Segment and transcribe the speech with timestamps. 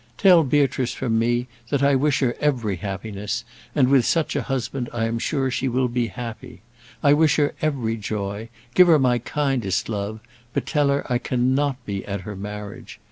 [0.17, 4.89] Tell Beatrice from me, that I wish her every happiness; and, with such a husband,
[4.91, 6.63] I am sure she will be happy.
[7.03, 10.19] I wish her every joy; give her my kindest love;
[10.53, 12.99] but tell her I cannot be at her marriage.